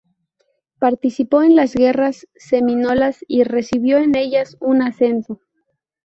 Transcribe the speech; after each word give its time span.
Participó 0.79 1.43
en 1.43 1.55
las 1.55 1.75
Guerras 1.75 2.25
Seminolas 2.35 3.23
y 3.27 3.43
recibió 3.43 3.99
en 3.99 4.15
ellas 4.15 4.57
un 4.59 4.81
ascenso. 4.81 5.39